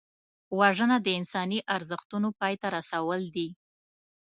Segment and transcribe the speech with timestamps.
[0.59, 3.49] وژنه د انساني ارزښتونو پای ته رسول دي